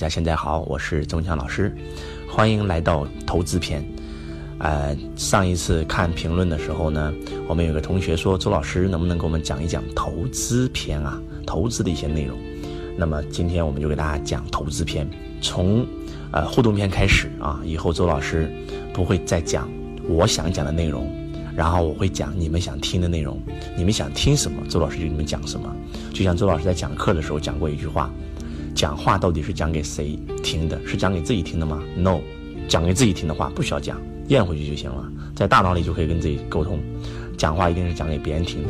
[0.00, 1.70] 大家现在好，我是钟强老师，
[2.26, 3.84] 欢迎来到投资篇。
[4.58, 7.12] 呃，上一次看评论的时候呢，
[7.46, 12.38] 我们有个同学说，周老师能不能给我们讲一讲投资篇啊，投资的一些内容？
[12.96, 15.06] 那么今天我们就给大家讲投资篇，
[15.42, 15.86] 从
[16.32, 18.50] 呃互动篇开始啊，以后周老师
[18.94, 19.68] 不会再讲
[20.08, 21.12] 我想讲的内容，
[21.54, 23.38] 然后我会讲你们想听的内容，
[23.76, 25.70] 你们想听什么，周老师就给你们讲什么。
[26.14, 28.10] 就像周老师在讲课的时候讲过一句话。
[28.74, 30.80] 讲话到底是讲给谁听的？
[30.86, 32.20] 是讲给自己听的吗？No，
[32.68, 36.78] 讲给自己听的话不需要讲，咽回去就行了，在大脑里就可以跟自己沟通。
[37.36, 38.68] 讲话一定是讲给别人听的，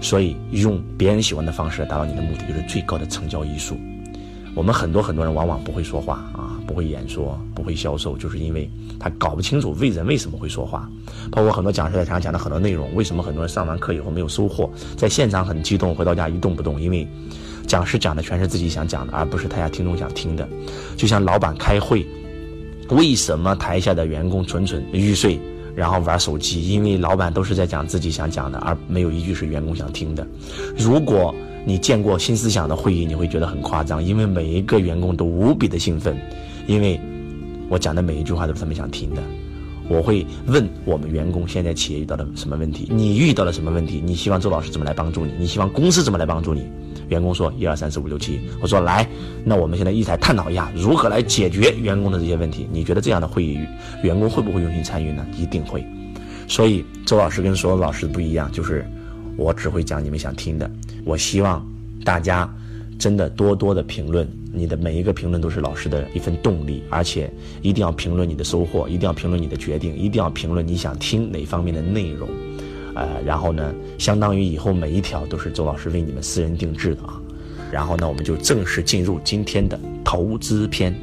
[0.00, 3.78] 所以用别人喜欢的方式达到你的目的，就是最高的成交艺术。
[4.54, 10.90] 我们很多很多人往往不会说话啊，不会演说，不会销售，就是因为他搞不清楚为人为什么会说话。
[11.30, 17.06] 包括很多讲师在台上讲的很多内容，为什么很多人上完课以后没有收获，在现场很激动，回到家一动不动，因为
[17.66, 20.48] 讲师讲的全是自己想讲的，而不是台下听众想听的。
[20.96, 22.06] 就像老板开会，
[22.90, 25.38] 为什么台下的员工蠢蠢欲睡，
[25.74, 26.68] 然后玩手机？
[26.68, 30.26] 因为老板都是在讲自己想讲的，而没有一句是员工想听的。
[30.78, 36.16] 如果你见过新思想的会议，你会觉得很夸张，因为每一个员工都无比的兴奋，
[36.68, 37.00] 因为
[37.68, 39.22] 我讲的每一句话都是他们想听的。
[39.88, 44.02] 我会问我们员工现在企业遇到了什么问题，你遇到了什么问题？
[44.04, 45.32] 你希望周老师怎么来帮助你？
[45.38, 46.66] 你希望公司怎么来帮助你？
[47.08, 48.40] 员工说一二三四五六七。
[48.60, 49.08] 我说来，
[49.44, 52.68] 那我们现在一起来探讨一下如何来解决员工的这些问题。
[52.72, 53.58] 你觉得这样的会议，
[54.02, 55.24] 员工会不会用心参与呢？
[55.38, 55.84] 一定会。
[56.48, 58.84] 所以周老师跟所有老师不一样，就是。
[59.38, 60.70] 我只会讲你们想听的。
[61.04, 61.62] 我希望
[62.02, 62.50] 大家
[62.98, 67.30] 真的多多的评论，你的每一个评论都是老师的一份动力，而且
[67.62, 72.28] 一定要评论你的收获，一定要评论你的决定，一定要评论你想听哪方面的内容。
[72.94, 77.20] 呃，然后呢，相当于以后每一条都是周老师为你们私人定制的啊。
[77.70, 80.94] 然后呢，我们就正式进入今天的投资篇。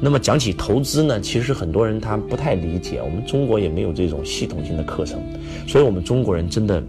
[0.00, 5.20] 那么讲起投资呢，其实很多人他不太理解，我们中国也没有这种系统性的课程，
[5.66, 6.82] 所以我们中国人真的。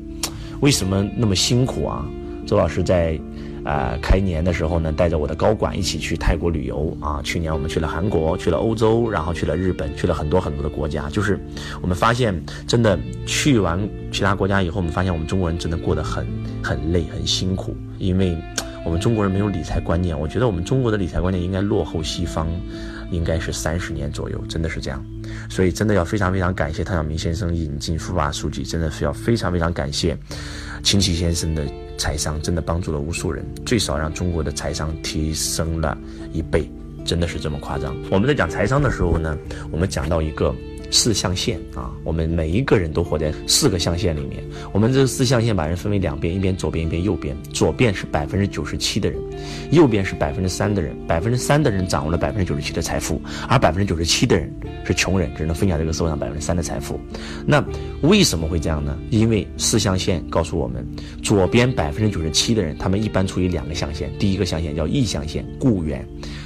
[0.61, 2.07] 为什么那么辛苦啊？
[2.45, 3.19] 周老师在，
[3.63, 7.21] 呃，开年的时候呢，带着我的高管一起去泰国旅游啊。
[7.23, 11.09] 去年我们去了韩国，去了欧洲，然后去了日本，去了很多很多的国家。
[11.09, 11.39] 就是
[11.81, 12.33] 我们发现，
[12.67, 13.79] 真的去完
[14.11, 16.25] 其他国家以后，我们发现我们中国人真的过得很
[16.63, 18.37] 很累，很辛苦，因为
[18.85, 20.19] 我们中国人没有理财观念。
[20.19, 22.47] 我觉得我们中国的理财观念应该落后西方。
[23.11, 25.05] 应该是三十年左右，真的是这样，
[25.49, 30.17] 所以真的要非常非常感谢汤晓明先生引进富爸数据，真的是要非常非常感谢
[30.83, 31.65] 秦奇先生的
[31.97, 35.97] 财商，真的帮助了无数人，最少让中国的财商提升了
[36.33, 36.69] 一倍，
[37.05, 37.95] 真的是这么夸张。
[38.09, 39.37] 我们在讲财商的时候呢，
[39.71, 40.53] 我们讲到一个。
[40.91, 44.43] 四象限啊，我们每一个人都活在四个象限里面。
[44.73, 47.35] 我们这四象限把人分为两边，一边左边，一边右边。
[47.51, 49.17] 左边是百分之九十七的人，
[49.71, 50.95] 右边是百分之三的人。
[51.07, 54.53] 百分之三的人掌握了百分之九十七的财富，而百分之九十七的人
[54.85, 56.99] 是穷人，只能分享这个社会上百分之三的财富。
[57.45, 57.63] 那
[58.01, 58.97] 为什么会这样呢？
[59.09, 60.85] 因为四象限告诉我们，
[61.23, 64.11] 左边百分之九十七的人，他们一般处于两个象限。
[64.19, 66.05] 第一个象限叫 E 象限，雇员。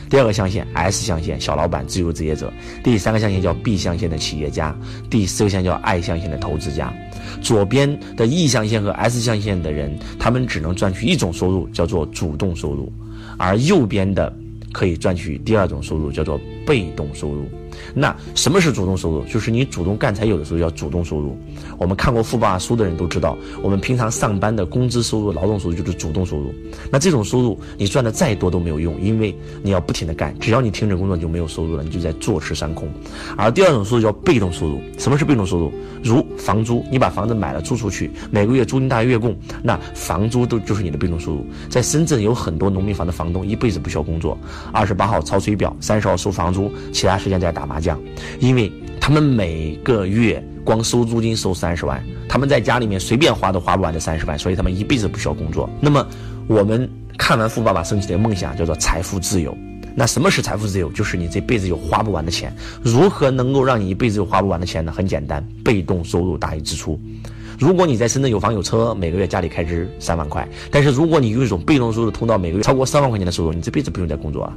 [0.10, 2.52] 第二个象限 S 象限小老板自由职业者，
[2.84, 4.76] 第三个象限叫 B 象限的企业家，
[5.10, 6.94] 第四个象限叫 I 象限的投资家。
[7.42, 12.92] 左边的 E 象限和 S 象限的人，他们只能赚取一种收入，叫做主动收入，
[13.38, 14.32] 而右边的
[14.72, 17.50] 可以赚取第二种收入，叫做被动收入。
[17.94, 19.24] 那什么是主动收入？
[19.26, 21.38] 就是你主动干才有的时候叫主动收入。
[21.78, 26.54] 我们看过《富爸爸书》的人都知道，我们平常上班的工资收入、劳动收入就是主动收入。
[26.92, 32.88] 那这种收入你赚的再多都没有用，因为你要不停的干，只要你停止工作就没有收入了，你就在坐吃山空。
[33.38, 34.82] 而第二种收入叫被动收入。
[34.98, 35.72] 什么是被动收入？
[36.04, 41.46] 如房租，你把房子买了租出去，每个月租金大于月供，那房租都就是你的被动收入。
[41.70, 44.38] 在深圳有很多农民房的房东一辈子不需要工作，
[44.72, 48.00] 二十八号抄水表，三十号收房租，其他时间在打麻将，
[48.40, 55.70] 因为他们每个月光收租金收三十万，他们在家里面随便花都花不完这三十万，所以他们一辈子不需要工作。
[55.80, 56.06] 那么
[56.48, 59.56] 我们看完《富爸爸》升起的梦想，叫做财富自由。
[59.98, 60.92] 那什么是财富自由？
[60.92, 62.54] 就是你这辈子有花不完的钱。
[62.84, 64.92] 如何能够让你一辈子有花不完的钱呢？
[64.92, 67.00] 很简单，被动收入大于支出。
[67.58, 74.54] 如果你在深圳有房有车，每个月家里开支三万块，但是如果你有一种被动收入通道，每个月超过三万块钱的收入，你这辈子不用再工作了。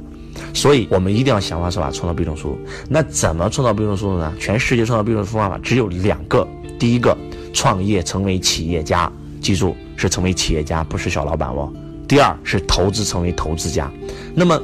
[0.53, 2.59] 所以我们一定要想方设法创造被动收入。
[2.87, 4.33] 那怎么创造被动收入呢？
[4.39, 6.47] 全世界创造被动收入方法只有两个：
[6.77, 7.17] 第一个，
[7.53, 9.11] 创业成为企业家，
[9.41, 11.71] 记住是成为企业家，不是小老板哦；
[12.07, 13.91] 第二是投资成为投资家。
[14.35, 14.61] 那么。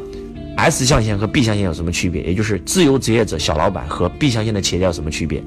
[0.58, 2.24] S 象限和 B 象限有什么区别？
[2.24, 5.44] 也就是自由职业者、小老板和 B 象限的企业家有什么区别？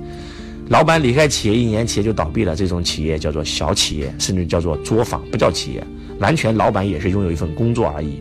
[0.68, 5.82] 老板离开企业一年，企业就倒闭了，这种企业叫做小企业，甚至叫做作坊，不叫企业，
[6.20, 8.20] 完全老板也是拥有一份工作而已。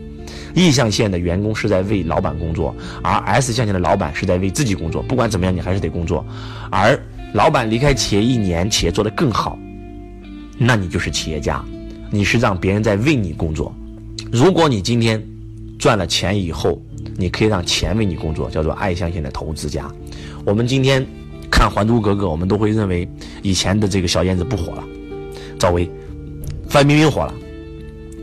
[0.58, 5.00] ，E 象限的员工是在为老板工作，而 S 象限的老板是在为自己工作。
[5.02, 6.26] 不管怎么样，你还是得工作。
[6.68, 7.00] 而
[7.32, 9.56] 老板离开企业一年，企业做得更好，
[10.58, 11.64] 那你就是企业家，
[12.10, 13.72] 你是让别人在为你工作。
[14.32, 15.22] 如果你今天
[15.78, 16.82] 赚了钱以后，
[17.16, 19.88] 你可以让钱为你工作，叫做爱象限的投资家。
[20.44, 21.06] 我们今天
[21.50, 23.08] 看《还珠格格》，我们都会认为
[23.42, 24.84] 以前的这个小燕子不火了，
[25.56, 25.88] 赵薇、
[26.68, 27.32] 范冰冰火了，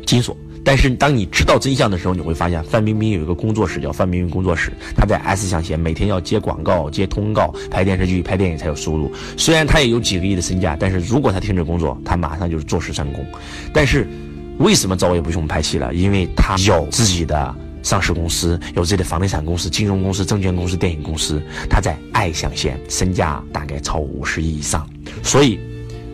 [0.05, 0.35] 金锁。
[0.65, 9.11] 但是当你知道真相的时候，你会发现范冰冰有一个工作室叫范冰冰工作室，她在 S 象限，每天要接广告、接通告、拍电视剧、拍电影才有收入。
[9.37, 13.23] 虽然她也有几个亿的身价，但是如果她停止工作，她马上就是坐吃山空。
[13.71, 14.07] 但是
[14.57, 15.93] 为什么赵薇不用拍戏了？
[15.93, 21.39] 因为她有自己的上市公司，有自己的房地产公司、金融公司、证券公司、电影公司。
[21.69, 24.89] 她在 I 象限，身价大概超五十亿以上，
[25.21, 25.59] 所以。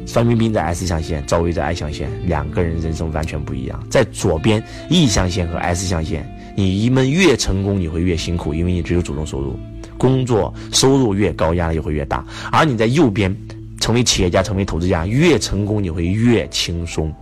[0.07, 3.81] 范冰冰在 S 象限，赵薇在 I 象限，两个人人生完全不一样。
[3.89, 6.25] 在左边 E 象限和 S 象限，
[6.55, 9.57] 你一们越成功，你会越辛苦，因为你只有主动收入，
[9.97, 12.25] 工作收入越高，压力就会越大。
[12.51, 13.35] 而你在右边，
[13.79, 17.13] 成为企业家，成为投资家，越成功你会越轻松。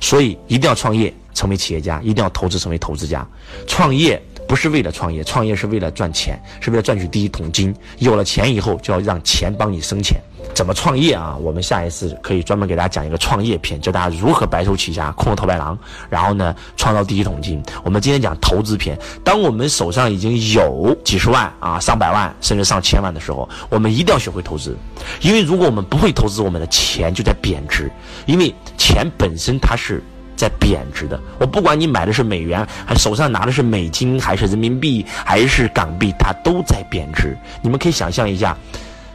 [0.00, 3.26] 所以一定要创业，成为企业家，一定要投资，成为投资家。
[3.66, 7.74] 创业不是为了创业，创业是为了赚钱，是为了赚取第一桶金。
[7.98, 10.20] 有了钱以后，就要让钱帮你生钱。
[10.54, 11.34] 怎么创业啊？
[11.40, 15.76] 我们下一次可以专门给大家讲一个创业篇，教大家如何白手起家，空手套白狼，
[16.10, 17.62] 然后呢创造第一桶金。
[17.82, 18.96] 我们今天讲投资篇。
[19.24, 24.76] 当我们手上已经有几十万啊、上百万甚至上千万的时候，我们一定要学会投资，
[25.22, 27.90] 因为如果我们不会投资，我们的钱就在贬值。
[28.26, 30.02] 因为钱本身它是
[30.36, 31.20] 在贬值的。
[31.38, 37.36] 我不管你买的是美元，还手上拿的是美金，还是人民币，还是港币，它都在贬值。
[37.62, 38.56] 你们可以想象一下，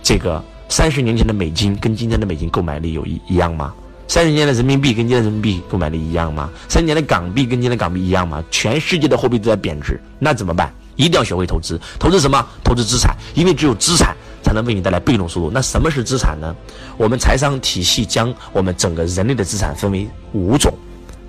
[0.01, 0.43] 这个。
[0.71, 3.73] 三十年前的美金跟今天的美金购买力有一一样吗？
[4.07, 6.47] 三十年的人民币跟今天人民币购买力一样吗？
[6.67, 8.43] 三十年的港币跟今天的港币一样吗？
[8.51, 10.71] 全世界的货币都在贬值，那怎么办？
[10.95, 11.81] 一定要学会投资。
[11.97, 12.47] 投资什么？
[12.63, 15.49] 投资资产，因为只有资产才能为你带来被动收入。
[15.49, 16.55] 那什么是资产呢？
[16.97, 20.71] 我们财商体系将我们整个人类的资产分为五种，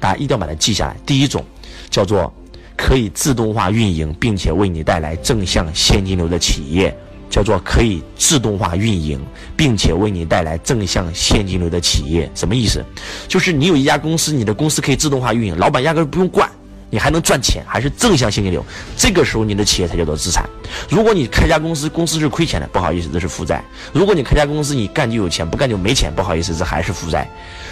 [0.01, 0.97] 大家一定要把它记下来。
[1.07, 1.45] 第一种
[1.91, 2.33] 叫做
[2.77, 6.93] 可以自动化运营并且为你带来正向现金流的企业。
[7.31, 9.17] 叫做可以自动化运营，
[9.57, 12.85] 并且为你带来正向现金流的企业，什么意思？
[13.29, 16.51] 就是你有一家公司，你的公司可以自动化运营，老板压根不用管，
[16.91, 18.65] 你还能赚钱，还是正向现金流。
[18.97, 20.49] 这个时候你的企业才叫做资产。
[20.89, 23.65] 如果你开家公司，公司是亏钱的，不好意思，这是负债。
[23.93, 27.27] 如果你开家公司，你干就有钱，不干就没钱，不好意思，这还是负债。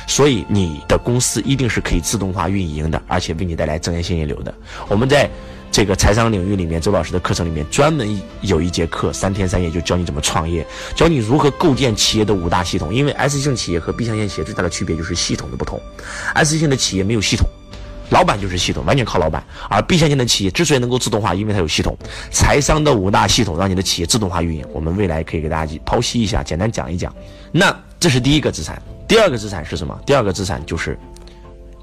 [0.07, 4.55] 所以你的公司一定是可以自动化运营的，而且为你带来正向现金流的。
[4.89, 5.29] 我们在。
[5.71, 10.67] 这个财商领域里面，周老师的课程里面专门有一节课，三天三夜就教你怎么创业，
[10.97, 12.93] 教你如何构建企业的五大系统。
[12.93, 15.79] 因为 S 型企业和 B 象限企业最大的区别就是系统的不同。
[16.35, 17.47] S 型的企业没有系统，
[18.11, 21.97] 老板就是系统，完全靠老板；而 B 象限的企业之所以能够自动化，因为它有系统。
[22.31, 24.65] 财商的五大系统让你的企业自动化运营。
[24.73, 27.15] 我们未来可以给大家剖析一下，简单讲一讲。
[27.53, 29.99] 那这是第一个资产，第二个资产是什么？
[30.07, 30.99] 第二个资产就是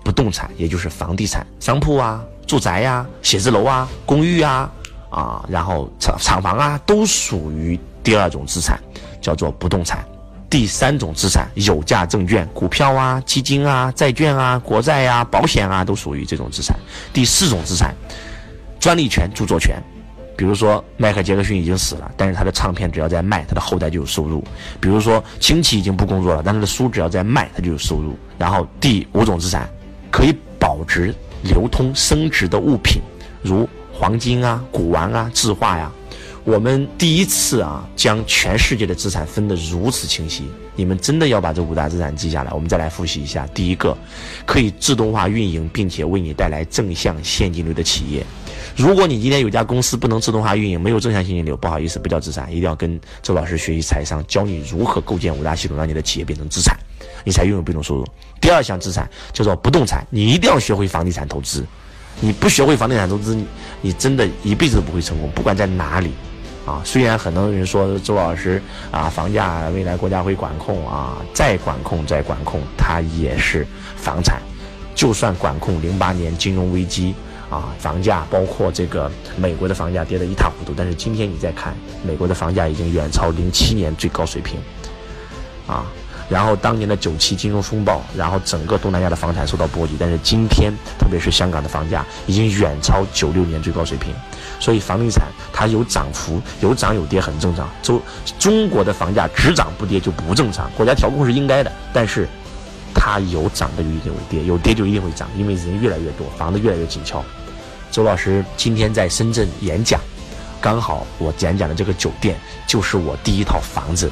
[0.03, 2.23] 不动产，也就是房地产、商铺啊。
[2.47, 4.71] 住宅呀、写字楼啊、公寓啊，
[5.09, 8.79] 啊，然后厂厂房啊，都属于第二种资产，
[9.19, 10.05] 叫做不动产。
[10.49, 16.77] 第三种资产，有价证券、股票啊、基金啊、债券啊、国债啊、保险啊，都属于这种资产。
[17.11, 17.93] 第四种资产，
[18.79, 19.75] 专利权、著作权。
[20.37, 24.43] 比如说，迈克·杰克逊已经死了，但是他的唱片只要在卖，他的后代就有收入。
[24.79, 28.17] 比如说，亲戚已经不工作了，但是他的书只要在卖，他就有收入。
[28.37, 29.69] 然后第五种资产，
[30.11, 31.13] 可以保值。
[31.43, 32.99] 流通升值的物品，
[33.43, 35.91] 如黄金啊、古玩啊、字画呀。
[36.45, 40.43] 我们第一次啊，将全世界的资产分得如此清晰。
[40.75, 42.51] 你们真的要把这五大资产记下来。
[42.53, 43.97] 我们再来复习一下：第一个，
[44.45, 48.23] 可以自动化运营并且为你带来正向现金流的企业。
[48.75, 52.47] 如果你今天有家公司不能自动化运营，没有正向现金流，不好意思，不叫资产。
[52.51, 56.77] 一定要跟周老师学习财商，教你如何构建五大系统，让你的企业变成资产。
[57.23, 58.05] 你才拥有被动收入。
[58.39, 61.65] 第二项资产叫做不动产，你一定要学会房地产投资。
[62.21, 63.47] 你不学会房地产投资，你
[63.81, 66.11] 你真的一辈子都不会成功，不管在哪里。
[66.65, 74.41] 啊，虽然很多人说周老师啊，房价未来国家会管控啊，再管控再管控，它也是房产。
[74.95, 77.13] 就算管控零八年金融危机
[77.49, 84.59] 啊，房价包括这个美国的房价跌得一塌糊涂，但是今天你再看，美国的房价已经远超零七年最高水平，
[85.67, 85.85] 啊。
[86.27, 94.13] 然后当年的九七金融风暴，然后整个东南亚的房产受到波及，但是今天特别是香港的房价已经远超九六年最高水平，
[94.59, 97.69] 所以房地产它有涨幅有涨有跌很正常。
[97.83, 98.01] 中
[98.39, 102.27] 中国的房价只涨不跌就不正常，国家调控是应该的，但是
[102.93, 107.23] 它有涨的就一定会跌，有跌就一定会涨，因为人越来越多，房子越来越紧俏。
[107.91, 110.01] 周老师今天在深圳演讲，
[110.59, 112.35] 刚好我演讲的这个酒店
[112.67, 114.11] 就是我第一套房子，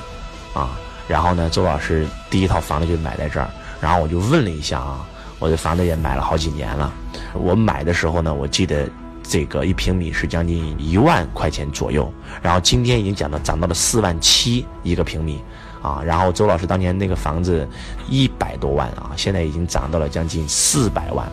[0.53, 3.49] 啊，然后呢，周老师第一套房子就买在这儿，
[3.81, 5.05] 然后我就问了一下啊，
[5.39, 6.91] 我的房子也买了好几年了，
[7.33, 8.89] 我买的时候呢，我记得
[9.21, 15.41] 这个一平米是将近一万块钱左右，然后今天已经讲到涨到了四万七一个平米。
[15.83, 17.67] 啊，然后周老师当年那个房子
[18.07, 21.29] 一百多万啊，现在已经涨到了将近四百万，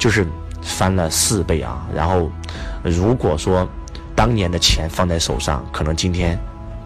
[0.00, 0.26] 就是
[0.60, 1.86] 翻了四倍啊。
[1.94, 2.28] 然后
[2.82, 3.64] 如果说
[4.16, 6.36] 当年的钱放在手上，可能今天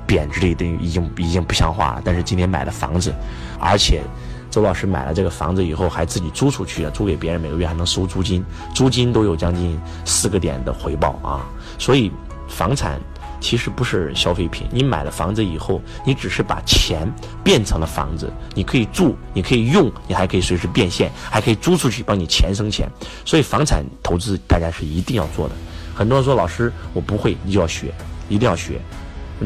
[0.08, 2.02] 贬值的已经已经不像话了。
[2.04, 3.14] 但是今天买了房子，
[3.60, 4.02] 而且
[4.50, 11.46] 周老师买了这个房子以后还自己租出去了，租给别人每个月还能收租金，租金都有将近四个点的回报啊。
[11.78, 12.10] 所以
[12.48, 12.98] 房产。
[13.40, 17.08] 其实不是消费品，你买了房子以后，你只是把钱
[17.44, 22.90] 变成了房子，你可以住，你可以用，你还可以随时变现，还可以租出去帮你钱生钱。
[23.24, 25.54] 所以房产投资大家是一定要做的。
[25.94, 27.94] 很多人说老师我不会，你就要学，
[28.28, 28.80] 一定要学。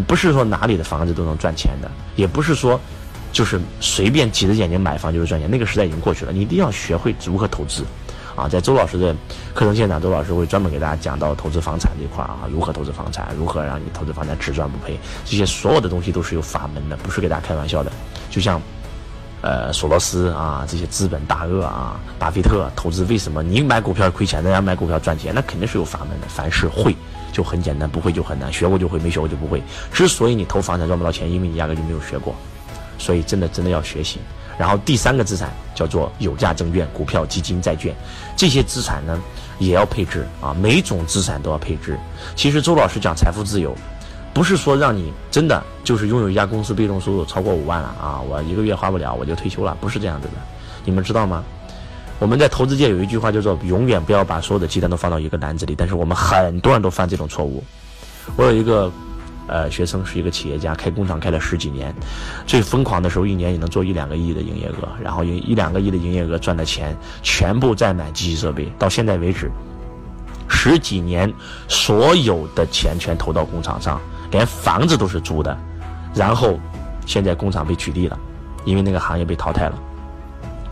[0.07, 2.81] 不是说哪里的房子都能赚钱的，也不是说
[3.33, 6.33] 就是随便挤着眼睛买房就是赚钱，那个时代已经过去了。
[6.33, 7.85] 你一定要学会如何投资。
[8.35, 9.15] 啊，在周老师的
[9.53, 17.93] 课程现场，周老师会专门给大家讲到投资房产这块啊，如何投资房产，如何让你投资房产只赚不赔，这些所有的东西都是有法门的，不是给大家开玩笑的。
[18.31, 18.59] 就像，
[19.43, 26.27] 呃，索罗斯啊，这些资本大鳄啊，巴菲特投资为什么你买股票亏钱，人家买股票赚钱，那肯定是有法门的。
[26.27, 26.97] 凡事会
[27.33, 29.61] 就很简单，不会就很难，学过就会，没学过就不会。
[29.93, 32.35] 之所以你投房产赚不到钱，因为你压根就没有学过，
[32.99, 34.21] 所以真的真的要学习。
[34.59, 37.97] 然后第三个资产叫做有价证券、股票、基金、债券，
[38.37, 39.19] 这些资产呢
[39.59, 41.99] 也要配置啊，每种资产都要配置。
[42.37, 43.75] 其实周老师讲财富自由，
[44.35, 50.35] 不是说让你真的就是拥有一家公司被动收入超过五万了啊，我一个月花不了我就退休了，不是这样子的。
[50.85, 51.43] 你们知道吗？
[52.23, 57.65] 我们在投资界有一句话叫做“永远不要把所有的鸡蛋都放到一个篮子里”，但是我们很多人都犯这种错误。
[58.37, 58.91] 我有一个。
[59.49, 61.93] 呃，学生是一个企业家，开工厂开了十几年，
[62.47, 69.51] 最疯狂的时候一年也能做一两个亿的营业额，然后一一两个亿的营业额赚的钱全部再买机器设备，到现在为止，
[70.49, 71.31] 十几年
[71.67, 74.01] 所有的钱全投到工厂上，
[74.31, 75.59] 连房子都是租的，
[76.15, 76.57] 然后
[77.05, 78.17] 现在工厂被取缔了，
[78.65, 79.75] 因为那个行业被淘汰了，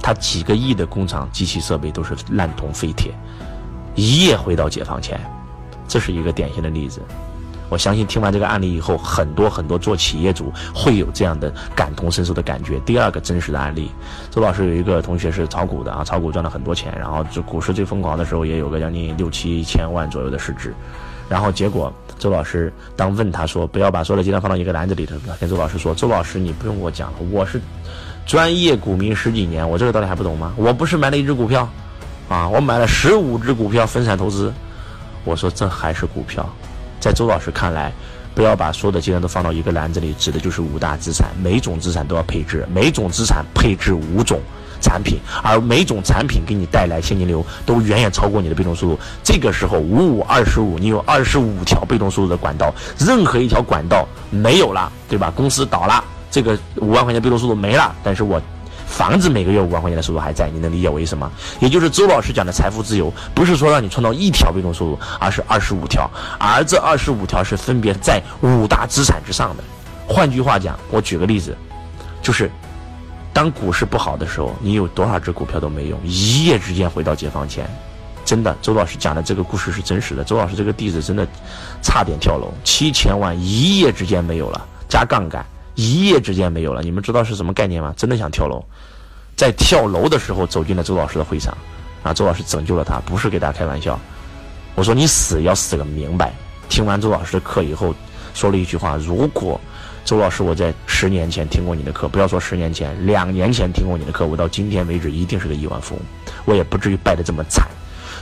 [0.03, 3.13] 他几个亿的工厂机器设备都是烂铜废铁，
[3.95, 5.21] 一夜回到解放前，
[5.87, 7.01] 这是一个典型的例子。
[7.69, 12.81] 我相信听完这个案例以后，很多很多做企业主会有这样的感同身受的感觉。
[12.81, 13.93] 第二个真实的案例，
[14.29, 20.75] 周老师有一个同学是炒股的啊，炒股赚了很多钱，然后就股市最疯狂的时候也有个将近六七千万左右的市值，
[21.29, 27.61] 然后结果周老师当问他说不要把所有的鸡蛋放到一个篮子里头，跟周老师说：“周老师，你不用给我讲了，我是
[28.31, 30.53] 专业股民十几年，我这个道理还不懂吗？
[30.55, 31.69] 我不是买了一只股票，
[32.29, 34.55] 啊，我买了十五只股票分散投资，
[35.25, 36.49] 我说这还是股票。”
[37.01, 37.93] 在周老师看来，
[38.33, 44.39] 不要把所有的鸡蛋都放到一个篮子里，指的就是五大资产，每种资产都要配置，每种资产配置五种
[44.81, 48.97] 产品，而每种产品给你带来现金流都远远超过你的被动收入。
[49.25, 55.33] 这个时候五五二十五，你有二十五条被动收入的管道，任何一条管道没有了，对吧？
[55.35, 58.41] 公司倒了，这个五万块钱被动收入没了，但是我。
[58.87, 61.31] 房子每个月五万块钱的收入还在，你能理解我意思吗？
[61.61, 66.11] 也就是周老师讲的财富自由，不是说让你创造一条被动收入，而是二十五条，
[66.41, 69.63] 而这二十五条是分别在五大资产之上的。
[70.09, 71.57] 换句话讲，我举个例子，
[72.21, 72.51] 就是
[73.33, 77.71] 当股市不好的时候，你有多少只股票都没用，一夜之间回到解放前，
[78.25, 80.25] 真的，周老师讲的这个故事是真实的。
[80.25, 81.25] 周老师这个弟子真的
[81.81, 85.47] 差点跳楼，七千万一夜之间没有了，加杠杆。
[85.81, 87.95] 一夜之间没有了，你们知道是什么概念吗？
[87.97, 88.63] 真的想跳楼，
[89.35, 91.57] 在跳楼的时候走进了周老师的会场，
[92.03, 93.99] 啊，周老师拯救了他，不是给大家开玩笑。
[94.75, 96.35] 我说你死要死个明白。
[96.69, 97.95] 听完周老师的课以后，
[98.35, 99.59] 说了一句话：如果
[100.05, 106.03] 周老师我在十年前听过你的课，不要说十年前，两年前听过你的课，我到今天为止一定是个亿万富翁，
[106.45, 107.67] 我也不至于败得这么惨。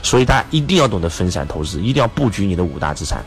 [0.01, 3.21] 所以大家一定要懂得分散投资，一定要布局你的五大资产。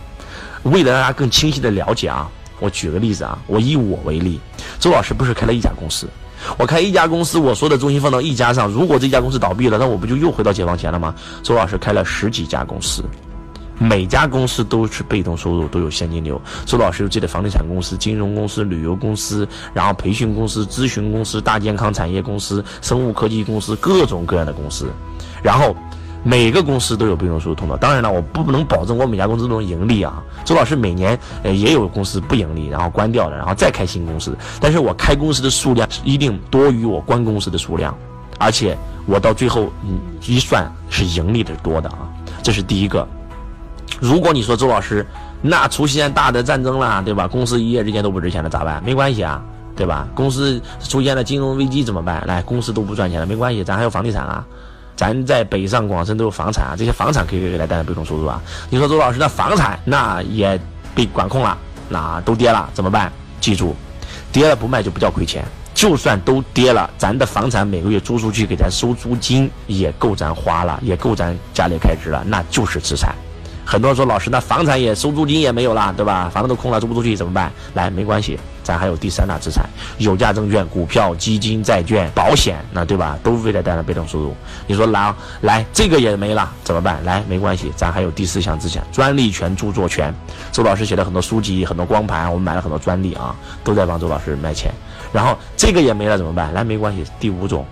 [0.62, 2.30] 为了让大家更清晰的了解啊。
[2.62, 4.38] 我举个例子啊，我以我为例，
[4.78, 6.06] 周老师不是开了一家公司，
[6.56, 11.12] 我开一家公司，我所有的重心放到一家上，如果这家公司倒闭了，那我不就又回到解放前了吗？
[11.42, 13.02] 周老师开了十几家公司，
[13.80, 16.40] 每家公司都是被动收入，都有现金流。
[16.64, 24.86] 周老师有自己的房地产公司、金融公司、旅游公司，然后培训公司、咨询公司、大健康产业公司、生物科技公司，各种各样的公司，
[25.42, 25.74] 然后。
[26.24, 30.22] 每个公司都有被动收入通道，当然了，我不能保证我每家公司都能盈利啊。
[30.44, 34.36] 周老师每年呃也有公司不盈利，然后关掉了，然后再开新公司。
[34.60, 37.96] 但是我开公司的数量一定多于我关公司的数量，
[38.38, 38.76] 而且
[39.06, 42.08] 我到最后嗯一算是盈利的多的啊。
[42.42, 43.06] 这是第一个
[44.00, 45.06] 如果你说周老师，
[45.40, 47.26] 那出现大的战争了，对吧？
[47.26, 48.82] 公司一夜之间都不值钱了，咋办？
[48.84, 49.42] 没关系啊，
[49.76, 50.08] 对吧？
[50.14, 52.22] 公司出现了金融危机怎么办？
[52.26, 54.44] 来，公司都不赚钱了，没关系，咱还有房地产啊，
[54.96, 58.40] 咱在北上广深都有房产啊，这些房产可以给大家带来被动收入啊。
[58.70, 60.60] 你说周老师，那房产那也
[60.94, 61.56] 被管控了，
[61.88, 63.12] 那都跌了怎么办？
[63.40, 63.74] 记住，
[64.30, 65.44] 跌了不卖就不叫亏钱。
[65.74, 73.14] 就算都跌了，咱的房产每个月租出去给咱收租金，也够咱花了，也够咱家里开支了，那就是资产。
[73.64, 76.28] 很多人说老师，那房产也收租金也没有了，对吧？
[76.28, 77.50] 房子都空了，租不出去怎么办？
[77.74, 83.18] 来，没关系，咱还有第三大资产：有价证券、股票、基金、债券、保险，那对吧？
[83.22, 84.34] 都为了带来被动收入。
[84.66, 87.04] 你说来来，这个也没了怎么办？
[87.04, 90.14] 来，没关系，咱还有第四项资产：专利权、著作权。
[90.52, 94.72] 周老师写了很多书籍，很多光盘，我们买了很多专利啊，都在帮周老师卖钱。
[95.12, 96.52] 然后这个也没了怎么办？
[96.54, 97.66] 来，没关系，第五种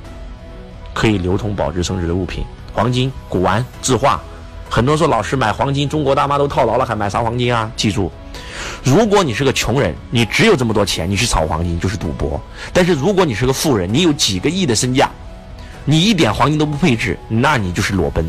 [0.93, 4.21] 可以流通保值升值的物品：黄金、古玩、字画。
[4.69, 7.71] 很多人说老师买黄金，中国大妈都套牢了，还买啥黄金啊？
[7.77, 8.11] 记住，
[8.83, 12.41] 如果你是个穷人，你只有这么多钱，你去炒黄金就是赌博；
[12.73, 15.11] 但是如果你是个富人，你有几个亿的身价，
[15.85, 18.25] 你一点黄金都不配置，那你就是裸奔。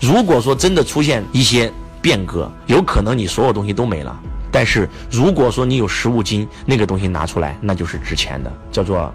[0.00, 4.16] 如果说真的出现一些变革，有可能你所有东西都没了；
[4.50, 9.12] 但是如果说你有实物金，那个东西拿出来，那就是值钱的，叫做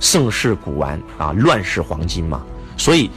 [0.00, 2.42] 盛世古玩啊，乱世黄金嘛。
[2.76, 3.10] 所以。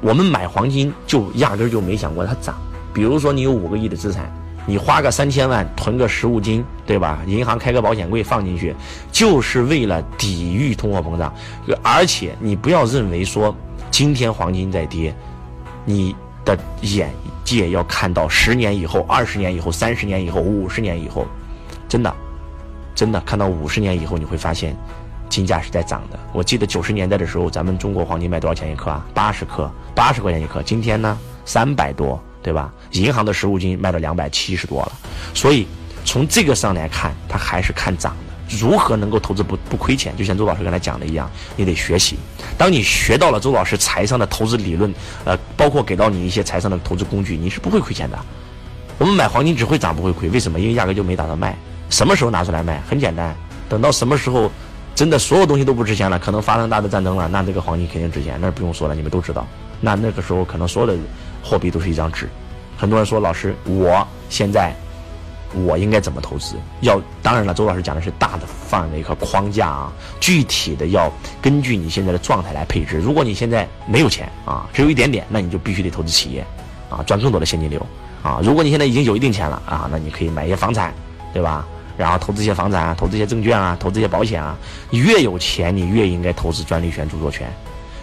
[0.00, 2.54] 我们买黄金就压根就没想过它涨。
[2.92, 4.30] 比如说你有五个亿的资产，
[4.66, 7.20] 你花个三千万囤个实物金，对吧？
[7.26, 8.74] 银行开个保险柜放进去，
[9.12, 11.32] 就是为了抵御通货膨胀。
[11.82, 13.54] 而且你不要认为说
[13.90, 15.14] 今天黄金在跌，
[15.84, 17.10] 你的眼
[17.44, 21.26] 界要看到十年以后、二十年以后、三十年以后、五十年以后，
[21.88, 22.14] 真的，
[22.94, 24.76] 真的看到五十年以后，你会发现。
[25.30, 26.18] 金价是在涨的。
[26.32, 29.04] 我记得九十年代的时候，咱们中国黄金卖多少钱一克啊？
[29.12, 30.62] 八十克，八十块钱一克。
[30.62, 32.70] 今天呢，三百多，对吧？
[32.92, 34.92] 银行的实物金卖到两百七十多了。
[35.32, 35.66] 所以
[36.04, 38.56] 从这个上来看，它还是看涨的。
[38.58, 40.14] 如何能够投资不不亏钱？
[40.14, 42.18] 就像周老师刚才讲的一样，你得学习。
[42.58, 44.92] 当你学到了周老师财商的投资理论，
[45.24, 48.18] 呃，包括给到你一些财商的投资工具，你是不会亏钱的。
[48.98, 50.60] 我们买黄金只会涨不会亏，为什么？
[50.60, 51.56] 因为压根就没打算卖。
[51.88, 52.82] 什么时候拿出来卖？
[52.86, 53.34] 很简单，
[53.68, 54.50] 等到什么时候？
[54.94, 59.44] 真的所有东西都不值钱了，可能发生大的战争了，那这个黄金肯定值钱，那不用说了，你们都知道。
[59.80, 60.96] 那那个时候可能所有的
[61.44, 62.28] 货币都是一张纸。
[62.76, 64.74] 很多人说老师，我现在
[65.54, 66.56] 我应该怎么投资？
[66.80, 72.96] 要当然了，周老师讲的是大的范围和框架啊，具体的要根据你现在的状态来配置。
[72.96, 76.44] 如果你现在没有钱啊，只有一点点，那你就必须得投资企业
[76.90, 77.86] 啊，赚更多的现金流
[78.22, 78.40] 啊。
[78.42, 80.92] 如果你现在已经有一定钱了啊，那你可以买一些房产，
[81.32, 81.64] 对吧？
[81.96, 84.58] 然后投资一些房产啊，投资一些证券啊，投资一些保险啊。
[84.90, 87.46] 越有钱，你越应该投资专利权、著作权；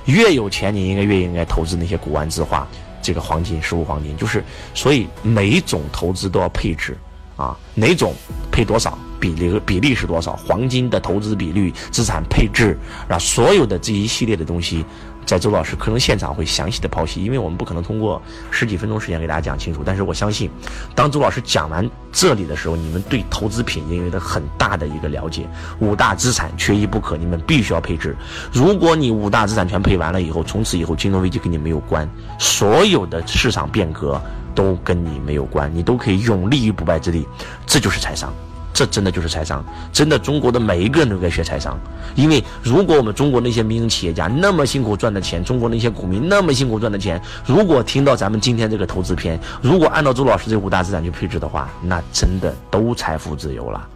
[0.06, 2.66] 越有钱，你应该越应该投资那些古玩字画、
[3.02, 4.16] 这个黄金、实物黄金。
[4.16, 6.98] 就是，所以每一种投资都要配置
[7.36, 8.14] 啊，哪种
[8.52, 14.86] 配多少，比例比例是多少，黄金的投资比率、资产配置啊，所有的这一系列的东西。
[15.26, 19.82] 在周老师课程现场会详细的剖析，因为我们不可能通过十几分钟时间给大家讲清楚。
[19.86, 20.50] 但是我相信，
[20.94, 25.48] 当周老师讲完这里的时候，你们对投资品已经有了很大的一个了解。
[25.80, 28.16] 五大资产缺一不可，你们必须要配置。
[28.52, 34.22] 如果你五大资产全配完了以后，从此以后金融危机跟你没有关，所有的市场变革
[34.54, 37.26] 都跟你没有关，你都可以永立于不败之地。
[37.66, 38.34] 这就是财商。
[38.82, 39.64] 这真的就是财商，
[39.94, 41.80] 真的中国的每一个人都该学财商，
[42.16, 53.88] 因为如果我们中国那些民营企业家那么辛苦赚的钱，中国那些股民那么辛苦赚的钱，如果听到咱们今天这个投资片，如果按照周老师这五大资产去配置的话，那真的都财富自由了。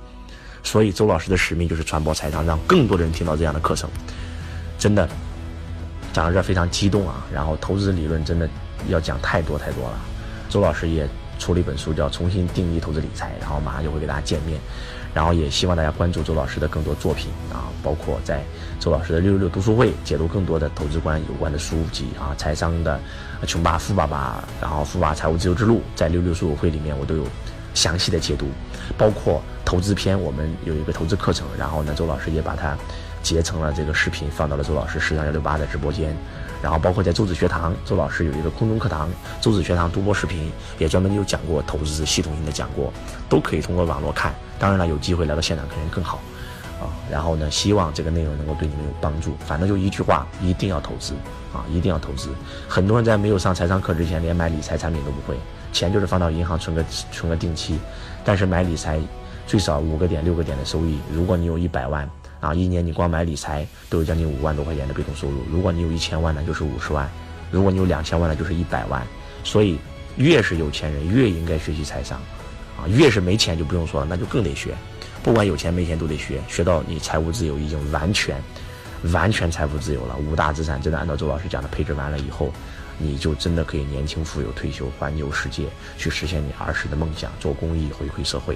[0.62, 3.89] 所以周老师的使命就是传播财商，让更多的人听到这样的课程。
[4.78, 5.10] 真的
[6.13, 7.26] 讲到这非常激动啊！
[7.34, 8.48] 然后投资理论真的
[8.88, 10.00] 要讲太多太多了，
[10.48, 11.10] 周老师也。
[11.39, 14.60] 出了一本书叫《重新定义投资理财》，然后马上就会给大家见面，
[15.13, 18.41] 然后也希望大家关注周老师的更多作品啊，包括在
[18.80, 23.00] 周老师的六六六读书会解读更多的投资观有关的书籍啊，财商的
[23.45, 27.24] 《穷爸富爸爸》，然后《富爸财务自由之路》在六六书友会里面我都有
[27.74, 28.48] 详细的解读，
[28.98, 32.78] 包括投资篇我们有一个投资课程，然后呢周老师也把它
[33.21, 36.15] 截成了这个视频放到了周老师十三幺六八的直播间。
[36.62, 42.91] 然后包括在周子学堂，周老师有一个空中课堂，周子学堂独播视频也专门有讲过投资系统性的讲过，
[43.30, 44.34] 都可以通过网络看。
[44.58, 46.20] 当然了，有机会来到现场肯定更好，
[46.80, 49.36] 啊，然后呢，希望这个内容能够对你们有帮助。
[49.46, 51.13] 反正就一句话，一定要投资，
[51.54, 52.30] 啊，一定要投资。
[52.68, 55.38] 很多人在没有上财商课之前，连买理财产品都不会，
[55.72, 57.78] 钱就是放到银行存个存个定期，
[58.24, 59.00] 但是买理财
[59.46, 61.00] 最少五个点六个点的收益。
[61.12, 62.10] 如果你有一百万。
[62.46, 65.44] 啊，一年你光买理财都有将近五万多块钱的被动收入。
[65.50, 67.08] 如果你有一千万呢，就是五十万；
[67.50, 69.02] 如果你有两千万呢，就是一百万。
[69.44, 69.80] 所以，
[70.18, 72.20] 越是有钱人越应该学习财商，
[72.78, 74.76] 啊，越是没钱就不用说了，那就更得学。
[75.24, 78.40] 不管有钱没钱都得学，学到你财务自由已经完全、
[79.12, 80.16] 完全财富自由了。
[80.18, 82.52] 五大资产真的按照周老师讲的配置完了以后，
[83.00, 85.66] 你就真的可以年轻富有、退休环游世界，
[85.98, 88.56] 去实现你儿时的梦想，做公益回馈社会。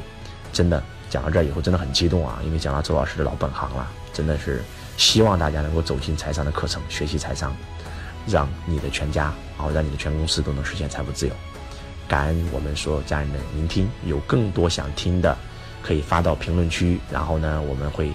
[0.52, 4.62] 真的讲到这儿以后真的很激动啊，因为讲到周老师的老本行了，真的是
[4.98, 7.56] 希望大家能够走进财商的课程，学习财商，
[8.28, 11.34] 让你的全家，然后让你的全公司都能实现财富自由。
[12.08, 15.38] 感恩我们所有家人的聆听，有更多想听的，
[15.84, 18.12] 可以发到评论区，然后呢，我们会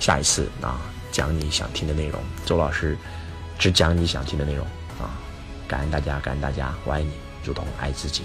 [0.00, 0.80] 下一次啊
[1.12, 2.20] 讲你想听的内容。
[2.46, 2.96] 周老师
[3.58, 4.66] 只讲你想听的内容
[4.98, 5.20] 啊，
[5.68, 7.12] 感恩大家，感恩大家，我爱你，
[7.44, 8.22] 如同爱自己。